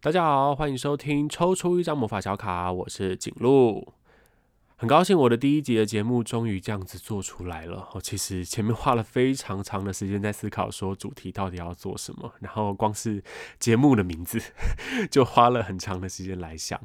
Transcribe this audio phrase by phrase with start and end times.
[0.00, 3.94] 大家好，欢迎收听抽出一张魔法小卡，我是景路。
[4.76, 7.88] 很高兴我的第一集的节目终于这样子做出来了。
[7.94, 13.20] 我其实前面花了非常长的时间在思考，说主题到底要做什么，然后光是
[13.58, 14.40] 节目的名字
[15.10, 16.80] 就花了很长的时间来想。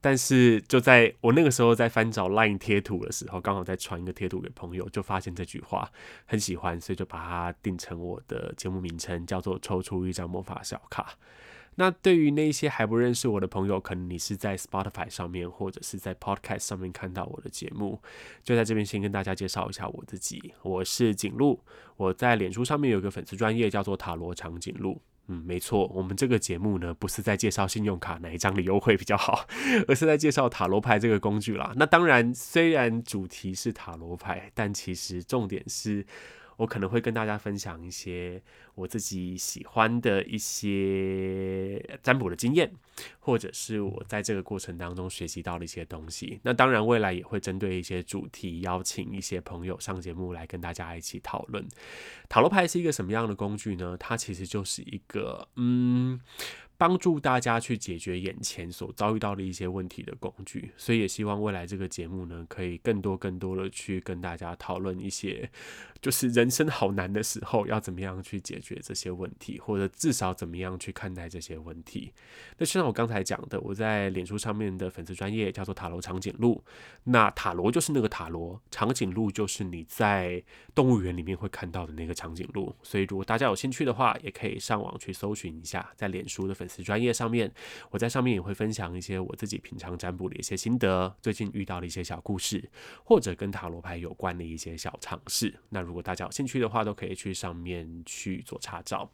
[0.00, 5.88] 但是就在我那个时候在翻找 LINE 贴图的时候，刚好在传一个贴图给朋友，就发现这句话
[6.24, 11.14] 很喜欢，所以就把它定成我的节目名称，叫做“抽出一张魔法小卡”。
[11.76, 18.00] 那对于那些还不认识我的朋友，可能你是在 Spotify 上面或者是在 Podcast 上面看到我的节目，
[18.42, 21.60] 就在这边先跟大家介绍一下我自己，我是景路，
[21.96, 25.00] 我在脸书上面有个粉丝专业叫做塔罗长颈鹿。
[25.28, 29.46] 嗯，没错，我们这个节目呢不是在介绍信用卡哪一张的优惠比较好，
[29.88, 31.72] 而是在介绍塔罗牌这个工具啦。
[31.76, 36.06] 那当然，虽然主题是塔罗牌，但其实重点是。
[36.56, 38.42] 我可能会跟大家分享一些
[38.74, 42.72] 我自己喜欢的一些占卜的经验，
[43.20, 46.40] 或者是我在这个过程当中学习到的一些东西。
[46.42, 51.66] 那当然，未来也会针对一些主题邀请一些朋友上节目来跟大家一起讨论。
[52.28, 53.96] 塔罗牌是一个什么样的工具呢？
[53.98, 56.20] 它其实就是一个，嗯。
[56.78, 65.50] 帮助大家去解决眼前所遭遇到的一些问题的工具，所以也希望未来这个节目呢，可以更多更多的去跟大家讨论一些，
[66.02, 72.12] 就是人生好难的时候要怎么样去解决这些问题，或者至少怎么样去看待这些问题。
[72.58, 76.62] 那就像我刚才讲的，我在脸书上面的粉丝专业叫做塔罗长颈鹿，
[77.04, 82.76] 那塔罗就是那个塔罗，长颈鹿就是你在动物园里面会看到的那个长颈鹿。
[82.82, 86.65] 所以如果大家有兴趣的话，也可以上网去搜寻一下，在脸书的粉。
[86.66, 87.50] 粉丝专业上面，
[87.90, 92.68] 我在上面也会分享一些我自己平常占卜的一些心得，最近遇到的一些小故事，
[93.04, 95.54] 或者跟塔罗牌有关的一些小尝试。
[95.68, 99.08] 那如果大家有兴趣的话，都可以去上面去做查找。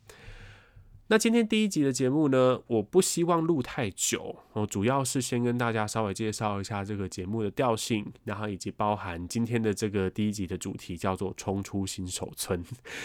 [1.12, 12.64] 那今天第一集的节目呢，我不希望录太久，我主要是先跟大家稍微介绍一下这个节目的调性，然后以及包含今天的这个第一集的主题叫做“冲出新手村”，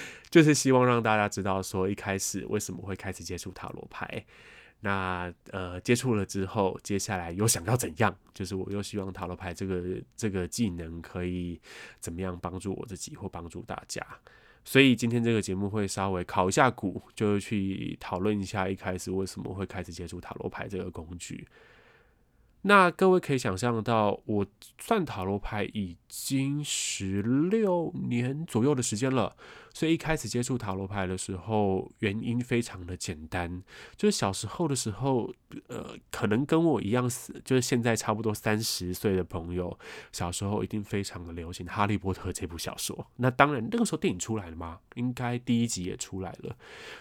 [0.32, 4.26] 就是希望让大家知道说一开始为什么会开始接触塔罗牌，
[4.80, 8.16] 那呃接触了之后，接下来又想要怎样？
[8.34, 9.84] 就是我又希望塔罗牌这个
[10.16, 11.60] 这个技能可以
[12.00, 14.02] 怎么样帮助我自己或帮助大家。
[14.68, 21.48] 所以今天这个节目会稍微考一下鼓，就去讨论一下一开始为什么会开始接触塔罗牌这个工具。
[22.64, 24.46] 那各位可以想象到，我
[24.78, 29.38] 算塔罗牌已经十六年左右的时间了。
[29.78, 33.62] 所以一开始接触塔罗牌的时候，原因非常的简单，
[33.96, 35.32] 就是小时候的时候，
[35.68, 39.78] 呃，可能跟我一样死，就是现在差不多三十岁的朋友，
[40.12, 43.06] 小时候一定非常的流行《哈利波特》这部小说。
[43.18, 44.80] 那当然，那个时候电影出来了吗？
[44.96, 46.56] 应该第一集也出来了。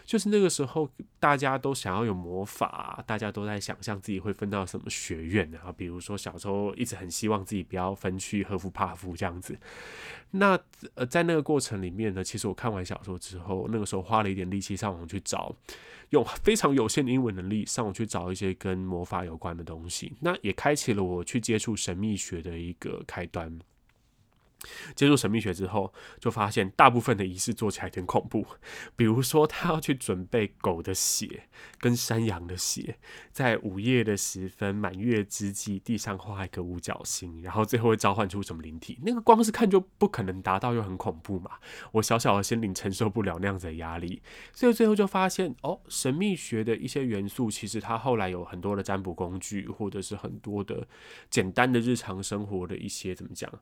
[0.04, 0.86] 就是那个时候，
[1.18, 5.72] 大家都想要有魔法，大家都在想象自己会分到什么学院啊。
[5.72, 9.58] 比如说小时候一直很希望自己不要分去赫夫帕夫这样子。
[10.32, 10.58] 那
[10.94, 15.54] 呃，在那个过程里面呢，其实我看完小说之后，那个时候花了一点力气上网去找，
[16.10, 23.58] 用非常有限的英文能力上网去找一些跟魔法有关的东西，那也开启了我去接触神秘学的一个开端。
[24.94, 28.46] 接触神秘学之后，就发现大部分的仪式做起来有点恐怖。
[28.96, 32.98] 比如说，他要去准备狗的血跟山羊的血，
[33.30, 38.98] 在午夜的时分，满月之际，地上画一个五角星，然后最后会召唤出什么灵体？
[39.02, 41.52] 那个光是看就不可能达到，又很恐怖嘛。
[41.92, 44.22] 我小小的心灵承受不了那样子的压力，
[44.52, 50.88] 所以最后就发现，哦，神秘学的一些元素，其实它后来有很多的占卜工具，或者是很多的
[51.30, 53.52] 简单的日常生活的一些怎么讲？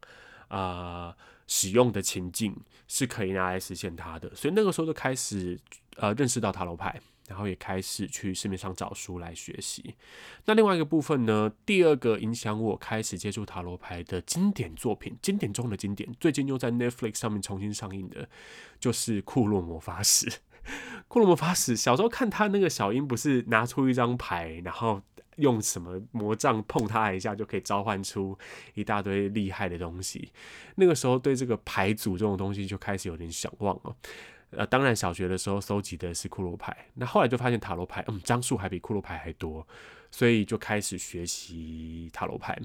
[0.49, 1.15] 啊、
[1.47, 2.57] 使用的情境
[2.87, 5.59] 是可以拿来实现它的，所以那个时候就开始
[5.97, 9.95] 呃认识到塔罗牌，然后也开始去市面上找书来学习。
[10.45, 18.29] 那另外一个部分呢，第二个影响我开始接触塔罗牌的经典作品，经典中的经典，最近又在 Netflix 上面重新上映的，
[18.79, 20.27] 就是《库洛魔法使》。
[21.09, 25.03] 《库洛魔法使》小时候看他那个小樱，不是拿出一张牌，然后。
[25.37, 28.39] 用什么魔杖碰它一下就可以召唤出
[28.75, 30.33] 一大堆厉害的东西。
[30.77, 33.97] 那个时候对这个牌组这种东西就开始有点想望了。
[34.51, 39.67] 呃，当然小学的时候搜集的是骷髅牌，那后来就发现塔罗牌，嗯，张数还比骷髅牌还多，
[40.13, 42.57] 所以就开始学习塔罗牌。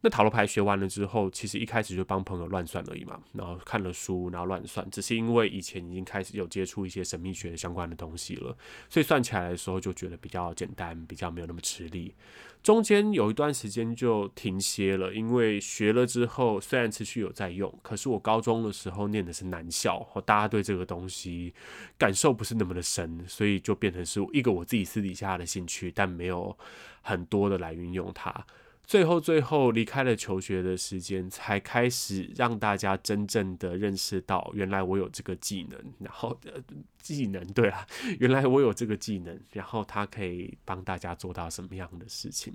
[0.00, 8.56] 那塔罗牌学完了之后，其实一开始就帮朋友乱算而已嘛，然后看了书，然后乱算，只是因为以前已经开始有接触一些神秘学相关的东西了，
[8.88, 12.14] 所以算起来的时候就觉得比较简单，比较没有那么吃力。
[12.62, 21.52] 中间有一段时间就停歇了，因为学了之后虽然持续有在用，可是我高中的时候念的是男校，大家对这个东西
[21.96, 26.56] 感受不是那么的深，所以就变成是一个我自己私底下的兴趣，但没有
[27.02, 28.46] 很多的来运用它。
[28.88, 35.78] 最后，最后离开了求学的时间，才开始让大家真正的认识到，原来我有这个技能。
[35.98, 36.52] 然后，呃，
[36.96, 37.86] 技能，对啊，
[38.18, 42.50] 原来我有这个技能，然后它可以帮大家做到什么样的事情。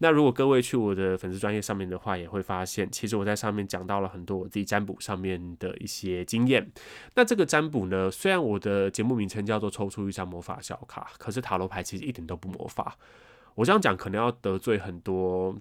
[0.00, 6.70] 那如果各位去我的粉丝专业上面的话，也会发现，其实我在上面讲到了很多我自己占卜上面的一些经验。
[7.14, 12.98] 那这个占卜呢，虽然我的节目名称叫做抽出一张魔法小卡，可是塔罗牌其实一点都不魔法。
[13.54, 15.56] 我这样讲可能要得罪很多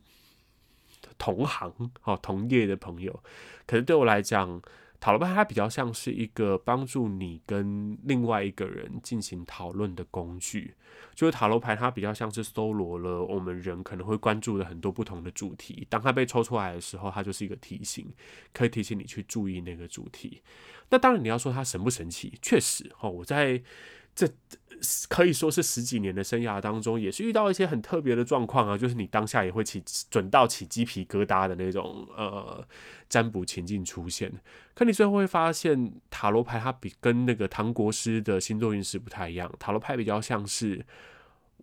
[1.17, 1.71] 同行、
[2.03, 3.23] 哦同业的朋友，
[3.65, 4.61] 可是对我来讲，
[4.99, 10.75] 塔罗牌它比较像是一个帮助你跟另外一个人进行讨论的工具。
[11.15, 18.11] 就是塔罗牌它比较像是搜罗了我们人可能会关注的很多不同的主题，当它被抽出来的时候，它就是一个提醒，
[18.51, 20.41] 可以提醒你去注意那个主题。
[20.89, 23.61] 那当然你要说它神不神奇，确实哦，我在
[24.15, 24.27] 这。
[25.07, 32.67] 可以说是十几年的生涯当中，也是遇到一些很特别的状况啊，就是你当下也会起准到起鸡皮疙瘩的那种呃
[33.07, 34.29] 占卜情境出现。
[34.73, 40.85] 可你最后会发现，塔罗牌它比跟那个唐国师的星座运势不太一样，塔罗牌比较像是。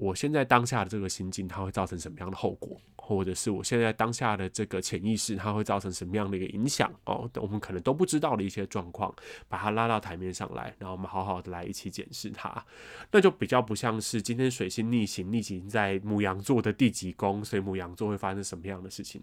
[0.01, 2.81] 我现在当下的这个心境，它会造成什么样的后果？
[2.97, 6.91] 或者是我现在当下的这个潜意识，它会造成什么样的一个影响？
[7.05, 9.15] 哦，我们可能都不知道的一些状况，
[9.47, 12.65] 把它拉到台面上来，然后我们好好的来一起检视它。
[13.13, 19.21] 那就比较不像是今天水星逆行，逆行在牡羊座的第几宫，所以牡羊座会发生什么样的事情？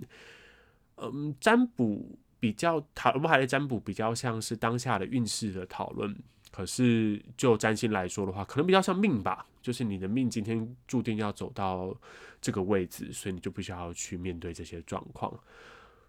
[0.97, 6.15] 嗯，占卜比较塔罗牌的占卜比较像是当下的运势的讨论。
[6.49, 11.93] 可是就占星来说的话，可能比较像命吧，就是你的命今天注定要走到
[12.39, 15.37] 这个位置，所以你就必须要去面对这些状况。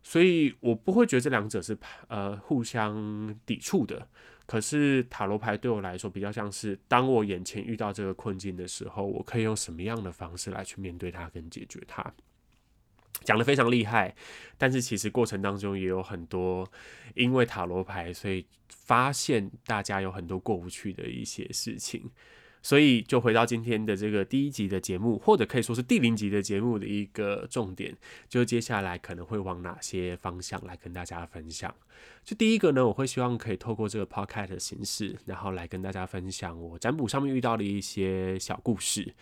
[0.00, 1.76] 所以我不会觉得这两者是
[2.06, 4.06] 呃互相抵触的。
[4.46, 12.14] 可是塔罗牌对我来说，比较像是当我眼前遇到这个困境的时候，我可以用什么样的方式来去面对它跟解决它。
[13.25, 14.14] 讲得非常厉害，
[14.56, 16.70] 但是其实过程当中也有很多
[17.16, 22.08] 因为塔罗牌，所以发现大家有很多过不去的一些事情，
[22.68, 27.96] 所以就回到今天的这个第一集的节目，或者可以说是第零集的节目的一个重点，
[28.28, 31.74] 就接下来可能会往哪些方向来跟大家分享。
[32.22, 39.14] 就第一个呢，我会希望可以透过这个 podcast 的形式，然后来跟大家分享我占卜上面遇到的一些小故事。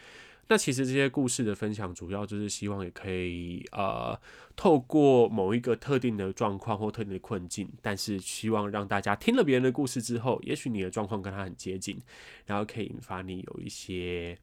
[0.49, 4.19] 那其实这些故事的分享，主要就是希望也可以呃，
[4.55, 11.99] 透过某一个特定的状况或特定的困境，但是希望让大家听了别人的故事之后，也许你的状况跟他很接近，
[12.47, 14.39] 然后可以引发你有一些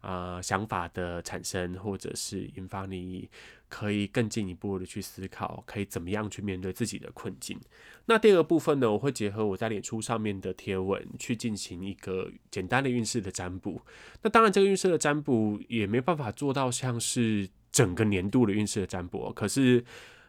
[0.00, 3.28] 啊想法的产生，或者是引发你。
[3.74, 7.58] 可以更进一步的去思考，可以怎么样去面对自己的困境。
[8.04, 13.80] 那第二个部分呢，我会结合我在脸书上面的贴文，去进行一个简单的运势的占卜。
[14.20, 19.82] 那当然，这个运势的占卜也没办法做到像是整个年度的运势的占卜，可是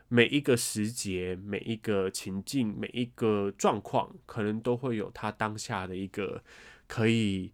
[0.08, 6.42] 每一个时节、每一个情境、每一个状况，可能都会有它当下的一个
[6.88, 7.52] 可以。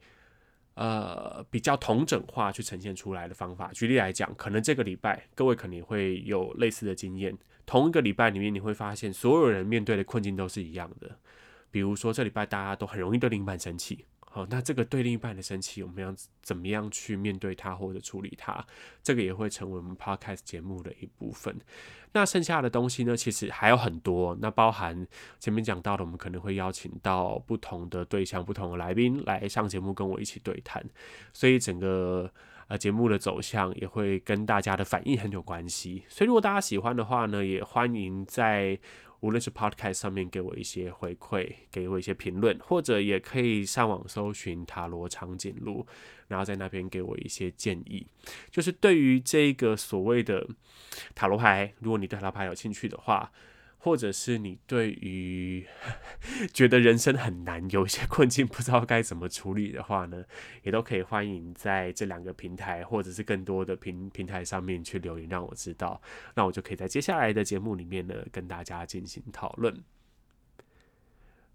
[0.79, 3.69] 呃，比较同整化去呈现出来的方法。
[3.73, 7.37] 举例来讲，可能这个礼拜各位肯定会有类似的经验。
[7.65, 11.11] 同一个礼拜里面，你会发现所有人面对的困境都是一样的。
[11.69, 14.05] 比如说，这礼拜大家都很容易对另一半生气。
[14.31, 18.63] 好，那这个对另一半的生气，我们要怎么样去面对它或者处理它？
[19.01, 21.59] 这个也会成为我们 Podcast 节目的一部分。
[22.13, 24.37] 那剩下的东西呢，其实还有很多。
[24.39, 25.07] 那包含
[25.39, 30.83] 前面讲到的，我们可能会邀请到不同的对象、不同的来宾来上节目跟我一起对谈，
[31.33, 32.31] 所以整个
[32.67, 36.03] 呃节目的走向也会跟大家的反应很有关系。
[36.07, 38.79] 所以如果大家喜欢的话呢，也欢迎在。
[39.21, 45.85] 无论是 Podcast 上面给我一些回馈，给我一些评论，或者也可以上网搜寻塔罗长颈鹿，
[46.27, 48.07] 然后在那边给我一些建议。
[48.49, 50.47] 就是对于这个所谓的
[51.13, 53.31] 塔罗牌，如果你对塔罗牌有兴趣的话。
[53.79, 55.65] 或者是你对于
[56.53, 60.23] 觉得人生很难，有一些困境不知道该怎么处理的话呢，
[60.63, 66.01] 也都可以欢迎在这两个平台，或者是更多的平平台上面去留言，让我知道，
[66.35, 69.83] 那我就可以在接下来的节目里面呢跟大家进行讨论。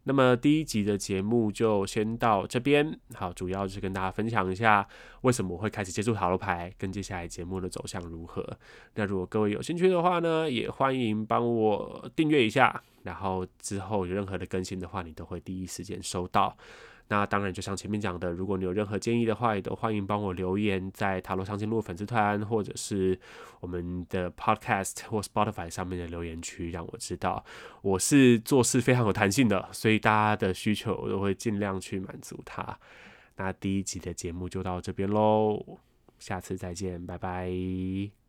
[0.04, 4.86] 那么第一集的节目就先到这边，好，主要是跟大家分享一下
[5.22, 8.46] 为什么我会开始接触塔罗牌，跟接下来节目的走向如何。
[8.94, 16.56] 那如果各位有兴趣的话呢，也欢迎帮我订阅一下，然后之后有任何的更新的话，你都会第一时间收到。
[17.08, 23.18] 那当然，就像前面讲的，如果你有任何建议的话，也都欢迎帮我留言在塔罗长颈鹿粉丝团，或者是
[23.60, 27.44] 我们的 Podcast 或 Spotify 上面的留言区，让我知道。
[27.82, 32.78] 我是做事非常有弹性的，所以大家的需求我都会尽量去满足他。
[33.36, 35.78] 那第一集的节目就到这边喽，
[36.18, 38.23] 下次再见，拜拜。